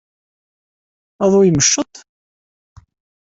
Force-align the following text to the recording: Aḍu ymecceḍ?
Aḍu 1.23 1.39
ymecceḍ? 1.43 1.93